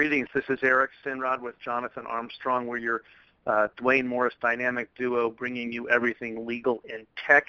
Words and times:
greetings. 0.00 0.28
This 0.34 0.44
is 0.48 0.58
Eric 0.62 0.92
Sinrod 1.04 1.42
with 1.42 1.56
Jonathan 1.62 2.06
Armstrong. 2.08 2.66
We're 2.66 2.78
your 2.78 3.02
uh, 3.46 3.68
Duane 3.76 4.06
Morris 4.06 4.32
dynamic 4.40 4.88
duo 4.96 5.28
bringing 5.28 5.70
you 5.70 5.90
everything 5.90 6.46
legal 6.46 6.80
in 6.88 7.06
tech 7.26 7.44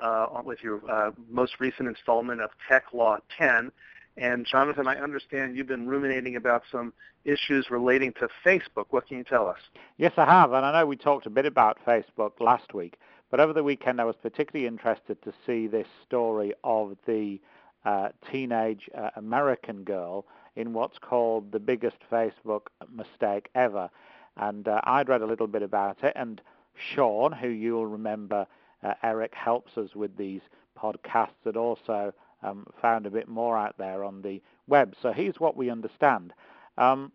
uh, 0.00 0.26
with 0.44 0.64
your 0.64 0.80
uh, 0.90 1.12
most 1.30 1.60
recent 1.60 1.88
installment 1.88 2.40
of 2.40 2.50
Tech 2.68 2.86
Law 2.92 3.18
10. 3.38 3.70
And 4.16 4.44
Jonathan, 4.44 4.88
I 4.88 4.96
understand 4.96 5.56
you've 5.56 5.68
been 5.68 5.86
ruminating 5.86 6.34
about 6.34 6.64
some 6.72 6.92
issues 7.24 7.70
relating 7.70 8.12
to 8.14 8.26
Facebook. 8.44 8.86
What 8.90 9.06
can 9.06 9.18
you 9.18 9.24
tell 9.24 9.46
us? 9.46 9.60
Yes, 9.96 10.10
I 10.16 10.24
have. 10.24 10.52
And 10.54 10.66
I 10.66 10.72
know 10.72 10.86
we 10.86 10.96
talked 10.96 11.26
a 11.26 11.30
bit 11.30 11.46
about 11.46 11.78
Facebook 11.86 12.32
last 12.40 12.74
week. 12.74 12.98
But 13.30 13.38
over 13.38 13.52
the 13.52 13.62
weekend, 13.62 14.00
I 14.00 14.04
was 14.06 14.16
particularly 14.20 14.66
interested 14.66 15.22
to 15.22 15.32
see 15.46 15.68
this 15.68 15.86
story 16.04 16.52
of 16.64 16.96
the 17.06 17.38
uh, 17.84 18.08
teenage 18.28 18.90
uh, 18.92 19.10
American 19.14 19.84
girl 19.84 20.24
in 20.56 20.72
what's 20.72 20.98
called 20.98 21.52
the 21.52 21.60
biggest 21.60 21.96
Facebook 22.10 22.62
mistake 22.90 23.48
ever. 23.54 23.90
And 24.36 24.66
uh, 24.68 24.80
I'd 24.84 25.08
read 25.08 25.22
a 25.22 25.26
little 25.26 25.46
bit 25.46 25.62
about 25.62 26.02
it, 26.02 26.12
and 26.16 26.40
Sean, 26.74 27.32
who 27.32 27.48
you'll 27.48 27.86
remember, 27.86 28.46
uh, 28.82 28.94
Eric 29.02 29.34
helps 29.34 29.76
us 29.76 29.94
with 29.94 30.16
these 30.16 30.40
podcasts, 30.78 31.44
had 31.44 31.56
also 31.56 32.12
um, 32.42 32.66
found 32.80 33.06
a 33.06 33.10
bit 33.10 33.28
more 33.28 33.56
out 33.58 33.76
there 33.78 34.04
on 34.04 34.22
the 34.22 34.40
web. 34.66 34.94
So 35.00 35.12
here's 35.12 35.38
what 35.38 35.56
we 35.56 35.70
understand. 35.70 36.32
Um, 36.78 37.12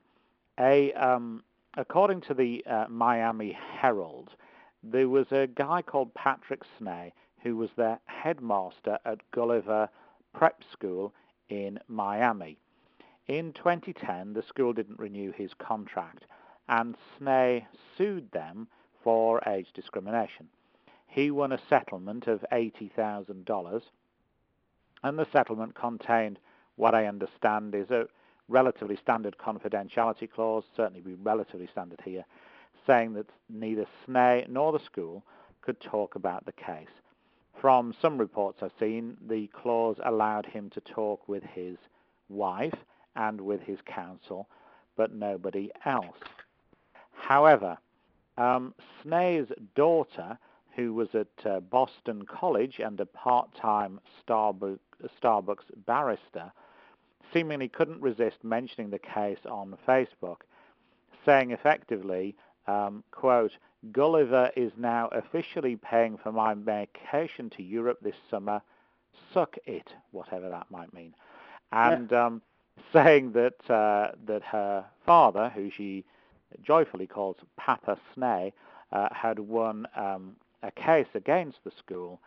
a, 0.60 0.94
um, 0.94 1.44
according 1.76 2.22
to 2.22 2.34
the 2.34 2.64
uh, 2.70 2.86
Miami 2.90 3.58
Herald, 3.80 4.30
there 4.84 5.10
was 5.10 5.26
a 5.32 5.48
guy 5.48 5.82
called 5.82 6.14
Patrick 6.14 6.62
Snee 6.80 7.12
who 7.44 7.56
was 7.56 7.70
the 7.76 7.98
headmaster 8.06 8.98
at 9.06 9.20
Gulliver 9.32 9.90
Prep 10.34 10.62
School 10.72 11.14
in 11.50 11.80
Miami. 11.88 12.58
In 13.28 13.52
2010, 13.52 14.32
the 14.32 14.42
school 14.42 14.72
didn't 14.72 15.00
renew 15.00 15.34
his 15.34 15.54
contract, 15.54 16.24
and 16.70 16.96
Snee 17.20 17.66
sued 17.98 18.32
them 18.32 18.70
for 19.04 19.42
age 19.46 19.74
discrimination. 19.74 20.48
He 21.08 21.30
won 21.30 21.52
a 21.52 21.60
settlement 21.70 22.28
of 22.28 22.46
$80,000, 22.54 23.82
and 25.04 25.20
the 25.20 25.28
settlement 25.34 25.76
contained 25.76 26.40
what 26.78 26.96
I 26.96 27.06
understand 27.06 27.76
is 27.76 27.92
a 27.92 28.08
relatively 28.48 28.96
standard 28.96 29.38
confidentiality 29.38 30.32
clause, 30.32 30.64
certainly 30.74 31.02
be 31.02 31.16
relatively 31.16 31.68
standard 31.68 32.00
here, 32.06 32.24
saying 32.86 33.14
that 33.16 33.30
neither 33.50 33.88
Snee 34.06 34.48
nor 34.48 34.72
the 34.72 34.80
school 34.80 35.22
could 35.62 35.82
talk 35.82 36.16
about 36.16 36.46
the 36.46 36.54
case. 36.54 36.88
From 37.60 37.94
some 38.02 38.18
reports 38.18 38.64
I've 38.64 38.72
seen, 38.80 39.18
the 39.28 39.48
clause 39.48 39.98
allowed 40.06 40.46
him 40.46 40.70
to 40.70 40.80
talk 40.80 41.28
with 41.28 41.44
his 41.44 41.76
wife 42.30 42.86
and 43.18 43.42
with 43.42 43.62
his 43.62 43.80
counsel, 43.86 44.48
but 44.96 45.14
nobody 45.14 45.70
else. 45.86 46.16
However, 47.12 47.78
um, 48.38 48.74
Snee's 49.02 49.48
daughter, 49.76 50.38
who 50.76 50.94
was 50.94 51.10
at 51.14 51.46
uh, 51.46 51.60
Boston 51.60 52.24
College 52.26 52.80
and 52.80 53.00
a 53.00 53.06
part-time 53.06 54.00
Starbucks, 54.26 54.80
Starbucks 55.22 55.66
barrister, 55.86 56.52
seemingly 57.34 57.68
couldn't 57.68 58.02
resist 58.02 58.44
mentioning 58.44 58.90
the 58.90 59.00
case 59.00 59.40
on 59.50 59.78
Facebook, 59.88 60.42
saying 61.26 61.52
effectively, 61.52 62.36
um, 62.68 63.04
quote, 63.12 63.52
Gulliver 63.92 64.52
is 64.56 64.72
now 64.78 65.08
officially 65.12 65.76
paying 65.76 66.18
for 66.18 66.32
my 66.32 66.54
vacation 66.54 67.50
to 67.52 67.64
Europe 67.64 68.00
this 68.02 68.16
summer. 68.30 68.62
Suck 69.34 69.56
it, 69.66 69.94
whatever 70.12 70.50
that 70.50 70.70
might 70.70 70.94
mean. 70.94 71.14
And 71.72 72.12
yeah. 72.12 72.26
um, 72.26 72.42
saying 72.94 73.34
that 73.34 73.70
uh, 73.70 74.12
that 74.26 74.44
her 74.44 74.86
father, 75.06 75.50
who 75.54 75.70
she 75.70 76.06
joyfully 76.64 77.08
calls 77.08 77.38
Papa 77.58 77.98
Snee, 78.16 78.54
uh, 78.92 79.10
had 79.12 79.40
won 79.40 79.88
um, 79.96 80.36
a 80.64 80.72
case 80.72 81.08
against 81.14 81.58
the 81.64 81.72
school, 81.78 82.20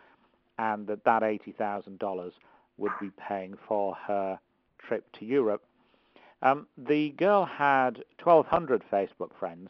and 0.58 0.86
that 0.86 1.04
that 1.04 1.22
eighty 1.22 1.52
thousand 1.52 1.98
dollars 1.98 2.32
would 2.76 2.92
be 3.00 3.10
paying 3.28 3.54
for 3.68 3.94
her 4.06 4.38
trip 4.78 5.04
to 5.18 5.24
Europe. 5.24 5.62
Um, 6.42 6.66
the 6.78 7.10
girl 7.10 7.44
had 7.44 8.02
1,200 8.22 8.82
Facebook 8.90 9.28
friends, 9.38 9.68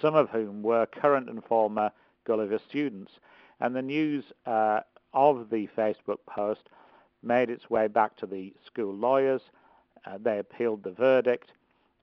some 0.00 0.14
of 0.14 0.30
whom 0.30 0.62
were 0.62 0.86
current 0.86 1.28
and 1.28 1.44
former 1.44 1.90
Gulliver 2.24 2.58
students, 2.68 3.12
and 3.60 3.76
the 3.76 3.82
news 3.82 4.24
uh, 4.46 4.80
of 5.12 5.50
the 5.50 5.68
Facebook 5.76 6.18
post 6.26 6.70
made 7.22 7.50
its 7.50 7.70
way 7.70 7.86
back 7.86 8.16
to 8.16 8.26
the 8.26 8.52
school 8.64 8.92
lawyers. 8.94 9.42
Uh, 10.04 10.18
they 10.20 10.38
appealed 10.38 10.82
the 10.82 10.90
verdict, 10.92 11.52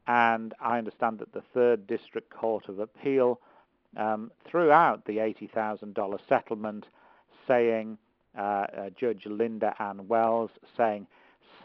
and 0.08 0.54
I 0.60 0.78
understand 0.78 1.20
that 1.20 1.34
the 1.34 1.44
Third 1.54 1.88
District 1.88 2.30
Court 2.30 2.70
of 2.70 2.80
Appeal 2.80 3.40
um, 3.98 4.32
threw 4.46 4.72
out 4.72 5.06
the 5.06 5.18
$80,000 5.18 6.20
settlement, 6.28 6.86
saying 7.48 7.98
uh, 8.38 8.42
uh, 8.42 8.90
Judge 8.92 9.26
Linda 9.26 9.76
Ann 9.80 10.08
Wells 10.08 10.52
saying 10.78 11.08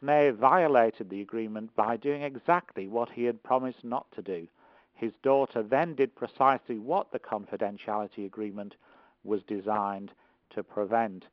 Snee 0.01 0.35
violated 0.35 1.11
the 1.11 1.21
agreement 1.21 1.75
by 1.77 1.97
doing 1.97 2.23
exactly 2.23 2.89
what 2.89 3.11
he 3.11 3.25
had 3.25 3.43
promised 3.43 3.85
not 3.85 4.11
to 4.13 4.23
do. 4.23 4.49
His 4.95 5.13
daughter 5.23 5.63
then 5.63 5.95
did 5.95 6.15
precisely 6.15 6.79
what 6.79 7.13
the 7.13 7.19
confidentiality 7.19 8.25
agreement 8.25 8.77
was 9.25 9.43
designed 9.43 10.13
to 10.51 10.63
prevent. 10.63 11.27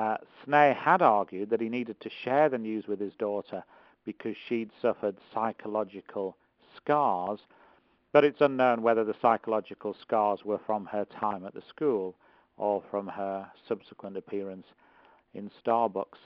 Uh, 0.00 0.16
had 0.50 1.02
argued 1.02 1.50
that 1.50 1.60
he 1.60 1.68
needed 1.68 2.00
to 2.00 2.08
share 2.24 2.48
the 2.48 2.56
news 2.56 2.86
with 2.86 2.98
his 2.98 3.12
daughter 3.18 3.62
because 4.06 4.34
she'd 4.48 4.70
suffered 4.80 5.14
psychological 5.34 6.38
scars, 6.74 7.40
but 8.10 8.24
it's 8.24 8.40
unknown 8.40 8.80
whether 8.80 9.04
the 9.04 9.14
psychological 9.20 9.94
scars 10.00 10.42
were 10.42 10.60
from 10.64 10.86
her 10.86 11.04
time 11.04 11.44
at 11.44 11.52
the 11.52 11.60
school 11.68 12.14
or 12.56 12.82
from 12.90 13.08
her 13.08 13.46
subsequent 13.68 14.16
appearance 14.16 14.66
in 15.34 15.50
Starbucks. 15.62 16.18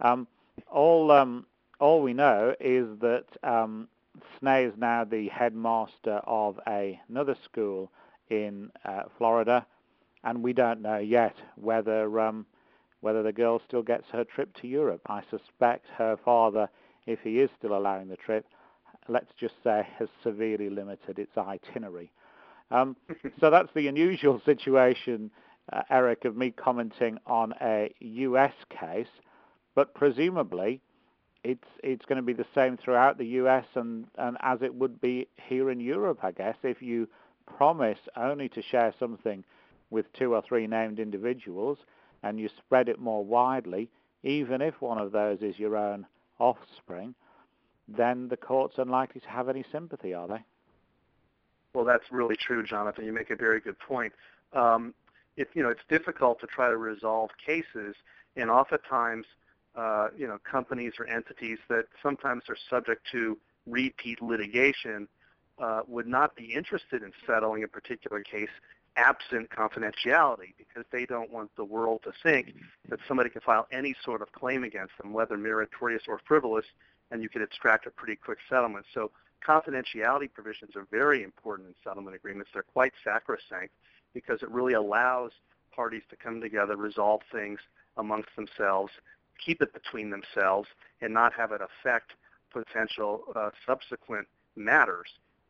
Um, 0.00 0.26
all, 0.68 1.12
um, 1.12 1.46
all 1.78 2.02
we 2.02 2.12
know 2.12 2.56
is 2.58 2.98
that 2.98 3.26
um, 3.44 3.86
Snee 4.42 4.66
is 4.66 4.74
now 4.76 5.04
the 5.04 5.28
headmaster 5.28 6.20
of 6.24 6.58
a, 6.66 6.98
another 7.08 7.36
school 7.44 7.92
in 8.28 8.72
uh, 8.84 9.02
Florida, 9.18 9.64
and 10.24 10.42
we 10.42 10.52
don't 10.52 10.82
know 10.82 10.98
yet 10.98 11.36
whether 11.54 12.18
um, 12.18 12.44
whether 13.00 13.22
the 13.22 13.32
girl 13.32 13.60
still 13.66 13.82
gets 13.82 14.04
her 14.12 14.24
trip 14.24 14.54
to 14.60 14.68
Europe. 14.68 15.00
I 15.06 15.22
suspect 15.30 15.86
her 15.96 16.18
father, 16.24 16.68
if 17.06 17.20
he 17.20 17.40
is 17.40 17.50
still 17.58 17.76
allowing 17.76 18.08
the 18.08 18.16
trip, 18.16 18.46
let's 19.08 19.32
just 19.38 19.54
say, 19.64 19.86
has 19.98 20.08
severely 20.22 20.70
limited 20.70 21.18
its 21.18 21.36
itinerary. 21.36 22.10
Um, 22.70 22.96
so 23.40 23.50
that's 23.50 23.72
the 23.74 23.88
unusual 23.88 24.40
situation, 24.44 25.30
uh, 25.72 25.82
Eric, 25.90 26.24
of 26.24 26.36
me 26.36 26.50
commenting 26.50 27.18
on 27.26 27.54
a 27.60 27.92
U.S. 28.00 28.52
case, 28.70 29.08
but 29.74 29.94
presumably 29.94 30.80
it's 31.42 31.64
it's 31.82 32.04
going 32.04 32.16
to 32.16 32.22
be 32.22 32.34
the 32.34 32.46
same 32.54 32.76
throughout 32.76 33.16
the 33.16 33.26
U.S. 33.26 33.64
and, 33.74 34.06
and 34.18 34.36
as 34.40 34.58
it 34.62 34.74
would 34.74 35.00
be 35.00 35.26
here 35.48 35.70
in 35.70 35.80
Europe, 35.80 36.18
I 36.22 36.32
guess, 36.32 36.56
if 36.62 36.82
you 36.82 37.08
promise 37.56 37.98
only 38.16 38.48
to 38.50 38.62
share 38.62 38.94
something 38.98 39.44
with 39.90 40.06
two 40.12 40.34
or 40.34 40.42
three 40.46 40.66
named 40.66 41.00
individuals, 41.00 41.78
and 42.22 42.38
you 42.38 42.48
spread 42.58 42.88
it 42.88 42.98
more 42.98 43.24
widely, 43.24 43.88
even 44.22 44.60
if 44.60 44.80
one 44.80 44.98
of 44.98 45.12
those 45.12 45.38
is 45.40 45.58
your 45.58 45.76
own 45.76 46.06
offspring, 46.38 47.14
then 47.88 48.28
the 48.28 48.36
court's 48.36 48.78
unlikely 48.78 49.20
to 49.20 49.28
have 49.28 49.48
any 49.48 49.64
sympathy, 49.72 50.14
are 50.14 50.28
they? 50.28 50.44
Well, 51.74 51.84
that's 51.84 52.04
really 52.10 52.36
true, 52.36 52.64
Jonathan. 52.64 53.04
You 53.04 53.12
make 53.12 53.30
a 53.30 53.36
very 53.36 53.60
good 53.60 53.78
point. 53.78 54.12
Um, 54.52 54.94
it, 55.36 55.48
you 55.54 55.62
know, 55.62 55.70
it's 55.70 55.80
difficult 55.88 56.40
to 56.40 56.46
try 56.46 56.68
to 56.68 56.76
resolve 56.76 57.30
cases, 57.44 57.94
and 58.36 58.50
oftentimes, 58.50 59.26
uh, 59.76 60.08
you 60.16 60.26
know, 60.26 60.38
companies 60.50 60.94
or 60.98 61.06
entities 61.06 61.58
that 61.68 61.84
sometimes 62.02 62.42
are 62.48 62.56
subject 62.68 63.06
to 63.12 63.38
repeat 63.66 64.20
litigation 64.20 65.06
uh, 65.60 65.82
would 65.86 66.06
not 66.06 66.34
be 66.34 66.52
interested 66.52 67.02
in 67.02 67.12
settling 67.26 67.62
a 67.62 67.68
particular 67.68 68.22
case 68.22 68.48
absent 68.96 69.50
confidentiality 69.50 70.54
because 70.58 70.84
they 70.90 71.06
don't 71.06 71.30
want 71.30 71.50
the 71.56 71.64
world 71.64 72.00
to 72.04 72.12
think 72.22 72.54
that 72.88 72.98
somebody 73.06 73.30
can 73.30 73.40
file 73.40 73.66
any 73.72 73.94
sort 74.04 74.22
of 74.22 74.32
claim 74.32 74.64
against 74.64 74.96
them, 75.00 75.12
whether 75.12 75.36
meritorious 75.36 76.02
or 76.08 76.20
frivolous, 76.26 76.64
and 77.10 77.22
you 77.22 77.28
can 77.28 77.42
extract 77.42 77.86
a 77.86 77.90
pretty 77.90 78.16
quick 78.16 78.38
settlement. 78.48 78.84
So 78.92 79.10
confidentiality 79.46 80.32
provisions 80.32 80.76
are 80.76 80.86
very 80.90 81.22
important 81.22 81.68
in 81.68 81.74
settlement 81.82 82.16
agreements. 82.16 82.50
They're 82.52 82.62
quite 82.62 82.92
sacrosanct 83.04 83.72
because 84.12 84.42
it 84.42 84.50
really 84.50 84.74
allows 84.74 85.32
parties 85.74 86.02
to 86.10 86.16
come 86.16 86.40
together, 86.40 86.76
resolve 86.76 87.20
things 87.32 87.60
amongst 87.96 88.28
themselves, 88.36 88.92
keep 89.44 89.62
it 89.62 89.72
between 89.72 90.10
themselves, 90.10 90.68
and 91.00 91.14
not 91.14 91.32
have 91.32 91.52
it 91.52 91.60
affect 91.60 92.12
potential 92.52 93.22
uh, 93.34 93.50
subsequent 93.66 94.26
matters. 94.56 95.08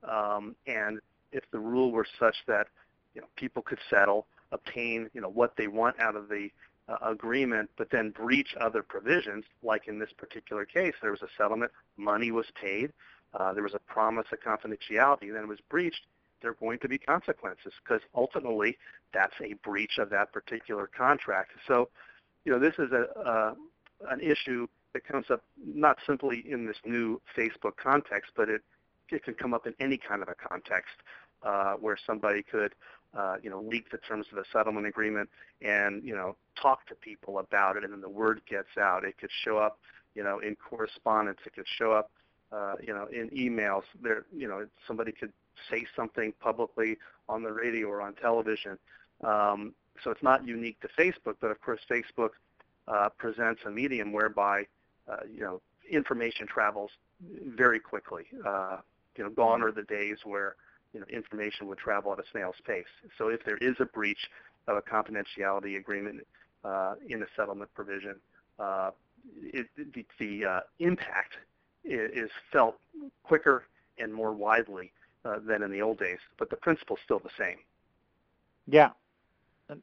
Um, 0.09 0.55
and 0.67 1.01
if 1.33 1.45
the 1.51 1.59
rule 1.59 1.91
were 1.91 2.07
such 2.19 2.37
that 2.47 2.69
you 3.15 3.21
know, 3.21 3.27
people 3.37 3.63
could 3.63 3.79
settle, 3.89 4.27
obtain, 4.53 5.11
you 5.15 5.21
know, 5.21 5.29
what 5.29 5.57
they 5.57 5.69
want 5.69 5.99
out 6.01 6.17
of 6.17 6.29
the 6.29 6.51
uh, 6.89 6.97
agreement, 7.03 7.71
but 7.77 7.91
then 7.91 8.11
breach 8.11 8.55
other 8.61 8.83
provisions, 8.83 9.45
like 9.63 9.87
in 9.87 9.99
this 9.99 10.11
particular 10.17 10.65
case, 10.65 10.95
there 11.03 11.11
was 11.11 11.23
a 11.23 11.29
settlement, 11.37 11.71
money 11.97 12.31
was 12.31 12.47
paid, 12.61 12.93
uh, 13.35 13.53
there 13.53 13.63
was 13.63 13.75
a 13.75 13.79
promise 13.79 14.27
of 14.33 14.41
confidentiality, 14.41 15.33
then 15.33 15.43
it 15.43 15.49
was 15.49 15.61
breached, 15.69 16.07
there 16.43 16.51
are 16.51 16.55
going 16.55 16.79
to 16.79 16.89
be 16.89 16.99
consequences 16.99 17.73
because 17.85 18.01
ultimately 18.15 18.77
that's 19.13 19.35
a 19.43 19.55
breach 19.65 19.99
of 19.99 20.11
that 20.11 20.33
particular 20.33 20.87
contract. 20.87 21.51
So, 21.69 21.89
you 22.45 22.53
know, 22.53 22.59
this 22.59 22.75
is 22.79 22.91
a, 22.93 23.07
uh, 23.21 23.55
an 24.11 24.21
issue 24.21 24.67
that 24.93 25.07
comes 25.07 25.27
up 25.31 25.45
not 25.65 25.99
simply 26.07 26.45
in 26.49 26.67
this 26.67 26.79
new 26.85 27.21
Facebook 27.37 27.77
context, 27.77 28.33
but 28.37 28.49
it, 28.49 28.63
it 29.11 29.23
can 29.23 29.35
come 29.35 29.55
up 29.55 29.67
in 29.67 29.75
any 29.79 29.99
kind 29.99 30.23
of 30.23 30.29
a 30.29 30.35
context 30.35 30.95
where 31.81 31.97
somebody 32.07 32.43
could, 32.43 32.75
uh, 33.17 33.37
you 33.43 33.51
know, 33.51 33.61
leak 33.61 33.91
the 33.91 33.99
terms 33.99 34.27
of 34.33 34.39
a 34.39 34.45
settlement 34.53 34.87
agreement 34.87 35.29
and, 35.63 36.03
you 36.05 36.15
know, 36.15 36.37
talk 36.61 36.87
to 36.87 36.95
people 36.95 37.39
about 37.39 37.77
it, 37.77 37.85
and 37.85 37.93
then 37.93 38.01
the 38.01 38.09
word 38.09 38.41
gets 38.49 38.77
out. 38.79 39.05
It 39.05 39.19
could 39.19 39.31
show 39.45 39.59
up, 39.59 39.79
you 40.15 40.23
know, 40.23 40.39
in 40.39 40.57
correspondence. 40.57 41.39
It 41.47 41.55
could 41.55 41.67
show 41.67 41.93
up, 41.93 42.11
uh, 42.53 42.75
you 42.81 42.93
know, 42.93 43.07
in 43.07 43.31
emails. 43.31 43.83
There, 44.01 44.25
you 44.37 44.49
know, 44.49 44.67
somebody 44.87 45.13
could 45.13 45.33
say 45.71 45.87
something 45.97 46.33
publicly 46.41 46.99
on 47.29 47.43
the 47.43 47.53
radio 47.53 47.89
or 47.89 48.01
on 48.01 48.15
television. 48.15 48.79
Um, 49.23 49.75
so 50.03 50.11
it's 50.11 50.23
not 50.23 50.47
unique 50.47 50.81
to 50.81 50.89
Facebook, 50.89 51.37
but 51.41 51.51
of 51.51 51.61
course 51.61 51.81
Facebook 51.91 52.31
uh, 52.89 53.09
presents 53.19 53.63
a 53.67 53.71
medium 53.71 54.13
whereby 54.13 54.67
uh, 55.09 55.17
you 55.31 55.41
know 55.41 55.61
information 55.91 56.47
travels 56.47 56.91
very 57.47 57.81
quickly. 57.81 58.25
Uh, 58.47 58.79
you 59.17 59.25
know, 59.25 59.31
gone 59.31 59.63
are 59.63 59.73
the 59.73 59.83
days 59.83 60.19
where 60.25 60.57
you 60.93 61.01
know 61.01 61.07
information 61.11 61.67
would 61.69 61.79
travel 61.79 62.13
at 62.13 62.19
a 62.19 62.25
snail's 62.33 62.57
pace. 62.67 62.85
So 63.19 63.29
if 63.29 63.45
there 63.45 63.57
is 63.59 63.77
a 63.81 63.87
breach 63.87 64.29
of 64.67 64.77
a 64.77 64.83
confidentiality 64.83 65.79
agreement 65.79 66.27
uh, 66.65 66.95
in 67.09 67.23
a 67.23 67.27
settlement 67.37 67.73
provision, 67.75 68.17
uh, 68.59 68.91
it, 69.43 69.67
the, 69.77 70.05
the 70.19 70.45
uh, 70.45 70.61
impact 70.79 71.37
is 71.85 72.31
felt 72.53 72.77
quicker 73.23 73.65
and 73.99 74.13
more 74.13 74.33
widely 74.33 74.93
uh, 75.25 75.39
than 75.47 75.63
in 75.63 75.71
the 75.71 75.81
old 75.81 75.99
days, 75.99 76.19
but 76.39 76.51
the 76.51 76.57
principle's 76.57 76.99
still 77.05 77.19
the 77.19 77.31
same. 77.39 77.57
Yeah, 78.67 78.91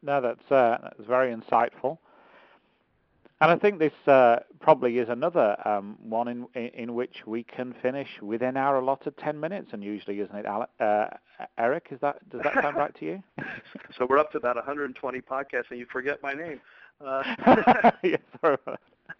no, 0.01 0.21
that's 0.21 0.51
uh, 0.51 0.77
that's 0.81 1.07
very 1.07 1.35
insightful. 1.35 1.97
And 3.39 3.51
I 3.51 3.55
think 3.55 3.77
this 3.77 3.93
uh, 4.07 4.37
probably 4.59 4.97
is 4.97 5.09
another 5.09 5.55
um, 5.67 5.95
one 6.01 6.27
in, 6.27 6.47
in, 6.55 6.95
which 6.95 7.17
we 7.27 7.43
can 7.43 7.75
finish 7.83 8.07
within 8.19 8.57
our 8.57 8.79
allotted 8.79 9.15
10 9.19 9.39
minutes, 9.39 9.69
and 9.73 9.83
usually, 9.83 10.19
isn't 10.21 10.35
it, 10.35 10.45
uh, 10.47 11.07
Eric? 11.59 11.89
Is 11.91 11.99
that 12.01 12.27
does 12.29 12.41
that 12.43 12.55
sound 12.55 12.77
right 12.77 12.95
to 12.95 13.05
you? 13.05 13.23
so 13.97 14.07
we're 14.09 14.17
up 14.17 14.31
to 14.31 14.39
about 14.39 14.55
120 14.55 15.21
podcasts, 15.21 15.69
and 15.69 15.77
you 15.77 15.85
forget 15.91 16.21
my 16.23 16.33
name. 16.33 16.59
Uh, 16.99 17.23
sorry. 18.41 18.57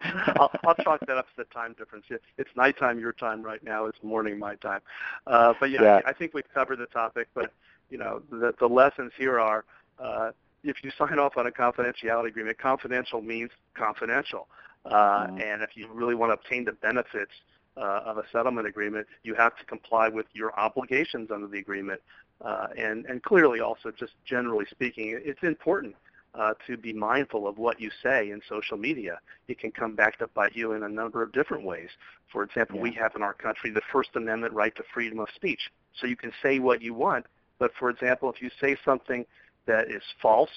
I'll, 0.00 0.50
I'll 0.64 0.74
chalk 0.74 1.00
that 1.06 1.16
up 1.16 1.26
to 1.26 1.36
the 1.38 1.44
time 1.44 1.74
difference. 1.78 2.06
It's 2.36 2.50
nighttime 2.56 2.98
your 2.98 3.12
time 3.12 3.42
right 3.42 3.62
now. 3.62 3.86
It's 3.86 3.98
morning 4.02 4.38
my 4.38 4.56
time. 4.56 4.80
Uh, 5.26 5.54
but 5.58 5.70
yeah, 5.70 5.82
yeah, 5.82 6.00
I 6.06 6.12
think 6.12 6.34
we've 6.34 6.52
covered 6.52 6.78
the 6.78 6.86
topic. 6.86 7.28
But 7.34 7.52
you 7.88 7.98
know, 7.98 8.22
the, 8.30 8.52
the 8.58 8.68
lessons 8.68 9.12
here 9.16 9.40
are 9.40 9.64
uh, 9.98 10.32
if 10.64 10.82
you 10.82 10.90
sign 10.98 11.18
off 11.18 11.36
on 11.36 11.46
a 11.46 11.50
confidentiality 11.50 12.28
agreement, 12.28 12.58
confidential 12.58 13.22
means 13.22 13.50
confidential. 13.74 14.48
Uh, 14.84 15.26
mm-hmm. 15.26 15.40
And 15.40 15.62
if 15.62 15.70
you 15.74 15.88
really 15.92 16.14
want 16.14 16.30
to 16.30 16.34
obtain 16.34 16.64
the 16.64 16.72
benefits 16.72 17.32
uh, 17.76 18.02
of 18.04 18.18
a 18.18 18.24
settlement 18.32 18.66
agreement, 18.66 19.06
you 19.22 19.34
have 19.34 19.56
to 19.56 19.64
comply 19.64 20.08
with 20.08 20.26
your 20.32 20.58
obligations 20.58 21.30
under 21.30 21.46
the 21.46 21.58
agreement. 21.58 22.00
Uh, 22.44 22.68
and, 22.76 23.04
and 23.06 23.22
clearly 23.22 23.60
also, 23.60 23.90
just 23.90 24.12
generally 24.24 24.66
speaking, 24.70 25.20
it's 25.24 25.42
important 25.42 25.94
uh, 26.34 26.54
to 26.66 26.76
be 26.76 26.92
mindful 26.92 27.48
of 27.48 27.58
what 27.58 27.80
you 27.80 27.90
say 28.02 28.30
in 28.30 28.40
social 28.48 28.76
media. 28.76 29.18
It 29.48 29.58
can 29.58 29.72
come 29.72 29.94
back 29.94 30.18
to 30.18 30.28
bite 30.28 30.54
you 30.54 30.72
in 30.72 30.82
a 30.82 30.88
number 30.88 31.22
of 31.22 31.32
different 31.32 31.64
ways. 31.64 31.88
For 32.30 32.42
example, 32.42 32.76
yeah. 32.76 32.82
we 32.82 32.92
have 32.92 33.12
in 33.16 33.22
our 33.22 33.34
country 33.34 33.70
the 33.70 33.80
First 33.92 34.10
Amendment 34.14 34.54
right 34.54 34.74
to 34.76 34.82
freedom 34.94 35.18
of 35.18 35.28
speech. 35.34 35.70
So 36.00 36.06
you 36.06 36.16
can 36.16 36.32
say 36.42 36.58
what 36.58 36.80
you 36.82 36.94
want, 36.94 37.26
but 37.58 37.72
for 37.78 37.90
example, 37.90 38.30
if 38.30 38.40
you 38.40 38.50
say 38.60 38.76
something 38.84 39.26
that 39.68 39.88
is 39.90 40.02
false 40.20 40.50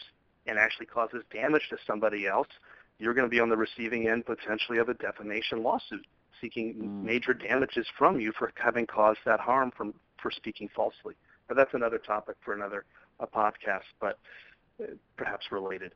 and 0.48 0.58
actually 0.58 0.88
causes 0.88 1.24
damage 1.32 1.68
to 1.70 1.78
somebody 1.86 2.26
else, 2.26 2.48
you're 2.98 3.14
going 3.14 3.28
to 3.28 3.30
be 3.30 3.40
on 3.40 3.50
the 3.50 3.58
receiving 3.58 4.08
end 4.08 4.26
potentially 4.26 4.80
of 4.80 4.90
a 4.90 4.96
defamation 4.96 5.62
lawsuit 5.62 6.06
seeking 6.42 6.74
mm. 6.74 7.04
major 7.04 7.34
damages 7.34 7.86
from 7.98 8.20
you 8.20 8.32
for 8.38 8.52
having 8.56 8.88
caused 8.88 9.20
that 9.26 9.40
harm 9.40 9.72
from 9.78 9.94
for 10.20 10.32
speaking 10.32 10.70
falsely. 10.76 11.16
But 11.48 11.58
that's 11.58 11.74
another 11.74 12.00
topic 12.00 12.36
for 12.44 12.54
another 12.54 12.86
a 13.20 13.28
podcast, 13.28 13.90
but 14.00 14.18
uh, 14.82 14.88
perhaps 15.18 15.52
related. 15.52 15.94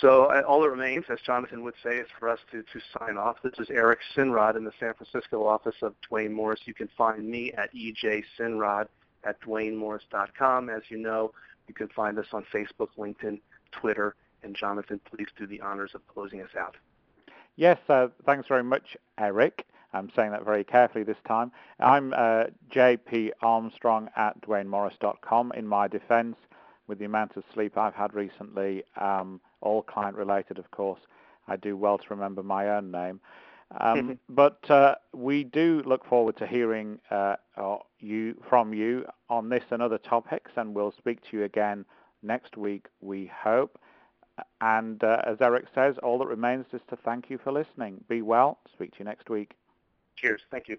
So 0.00 0.24
uh, 0.24 0.42
all 0.46 0.62
that 0.62 0.70
remains, 0.70 1.04
as 1.08 1.18
Jonathan 1.24 1.62
would 1.62 1.74
say, 1.82 1.96
is 1.98 2.08
for 2.18 2.28
us 2.28 2.40
to, 2.50 2.62
to 2.62 2.80
sign 2.98 3.16
off. 3.16 3.36
This 3.42 3.54
is 3.58 3.70
Eric 3.70 4.00
Sinrod 4.16 4.56
in 4.56 4.64
the 4.64 4.72
San 4.80 4.94
Francisco 4.94 5.46
office 5.46 5.76
of 5.82 5.94
Duane 6.08 6.32
Morris. 6.32 6.60
You 6.64 6.74
can 6.74 6.88
find 6.96 7.28
me 7.28 7.52
at 7.52 7.70
ejsinrod 7.74 8.86
at 9.24 9.40
duanemorris.com. 9.40 10.68
As 10.68 10.82
you 10.88 10.98
know, 10.98 11.32
you 11.68 11.74
can 11.74 11.88
find 11.88 12.18
us 12.18 12.26
on 12.32 12.44
Facebook, 12.52 12.88
LinkedIn, 12.98 13.40
Twitter, 13.72 14.14
and 14.42 14.54
Jonathan, 14.54 15.00
please 15.04 15.28
do 15.36 15.46
the 15.46 15.60
honors 15.60 15.92
of 15.94 16.06
closing 16.06 16.42
us 16.42 16.54
out. 16.58 16.76
Yes, 17.56 17.78
uh, 17.88 18.08
thanks 18.26 18.48
very 18.48 18.64
much, 18.64 18.96
Eric. 19.18 19.66
I'm 19.92 20.10
saying 20.14 20.32
that 20.32 20.44
very 20.44 20.64
carefully 20.64 21.04
this 21.04 21.16
time. 21.26 21.52
I'm 21.78 22.12
uh, 22.14 22.44
JP 22.72 23.30
Armstrong 23.42 24.10
at 24.16 24.40
duanemorris.com. 24.42 25.52
In 25.52 25.66
my 25.66 25.86
defense, 25.86 26.36
with 26.88 26.98
the 26.98 27.04
amount 27.04 27.36
of 27.36 27.44
sleep 27.52 27.78
I've 27.78 27.94
had 27.94 28.12
recently, 28.12 28.82
um, 29.00 29.40
all 29.60 29.82
client 29.82 30.16
related, 30.16 30.58
of 30.58 30.70
course, 30.72 31.00
I 31.46 31.56
do 31.56 31.76
well 31.76 31.98
to 31.98 32.04
remember 32.10 32.42
my 32.42 32.70
own 32.70 32.90
name. 32.90 33.20
Um, 33.80 34.18
but 34.28 34.68
uh, 34.68 34.96
we 35.12 35.44
do 35.44 35.82
look 35.86 36.04
forward 36.04 36.36
to 36.38 36.46
hearing 36.46 36.98
uh, 37.10 37.36
you 38.04 38.40
from 38.48 38.74
you 38.74 39.04
on 39.28 39.48
this 39.48 39.64
and 39.70 39.82
other 39.82 39.98
topics, 39.98 40.52
and 40.56 40.74
we'll 40.74 40.92
speak 40.92 41.20
to 41.30 41.36
you 41.36 41.44
again 41.44 41.84
next 42.22 42.56
week, 42.56 42.86
we 43.00 43.30
hope. 43.42 43.78
And 44.60 45.02
uh, 45.04 45.22
as 45.26 45.36
Eric 45.40 45.66
says, 45.74 45.96
all 46.02 46.18
that 46.18 46.26
remains 46.26 46.66
is 46.72 46.80
to 46.90 46.96
thank 46.96 47.30
you 47.30 47.38
for 47.38 47.52
listening. 47.52 48.02
Be 48.08 48.22
well. 48.22 48.58
Speak 48.72 48.92
to 48.92 48.98
you 49.00 49.04
next 49.04 49.30
week. 49.30 49.52
Cheers. 50.16 50.42
Thank 50.50 50.68
you. 50.68 50.78